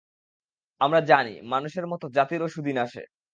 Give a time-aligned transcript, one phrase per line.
[0.81, 3.01] আমরা জানি, মানুষের মত জাতিরও সুদিন আসে।